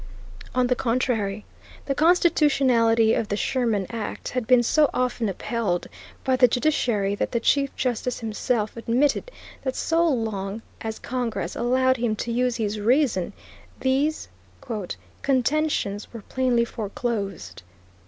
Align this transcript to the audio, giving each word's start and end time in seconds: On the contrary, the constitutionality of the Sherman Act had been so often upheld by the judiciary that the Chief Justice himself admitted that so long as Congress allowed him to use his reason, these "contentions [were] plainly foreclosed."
On 0.55 0.65
the 0.65 0.75
contrary, 0.75 1.45
the 1.85 1.93
constitutionality 1.93 3.13
of 3.13 3.27
the 3.27 3.37
Sherman 3.37 3.85
Act 3.91 4.29
had 4.29 4.47
been 4.47 4.63
so 4.63 4.89
often 4.95 5.29
upheld 5.29 5.85
by 6.23 6.35
the 6.35 6.47
judiciary 6.47 7.13
that 7.13 7.31
the 7.31 7.39
Chief 7.39 7.75
Justice 7.75 8.19
himself 8.19 8.75
admitted 8.75 9.29
that 9.61 9.75
so 9.75 10.03
long 10.07 10.63
as 10.81 10.97
Congress 10.97 11.55
allowed 11.55 11.97
him 11.97 12.15
to 12.15 12.31
use 12.31 12.55
his 12.55 12.79
reason, 12.79 13.31
these 13.79 14.27
"contentions 15.21 16.11
[were] 16.11 16.23
plainly 16.23 16.65
foreclosed." 16.65 17.61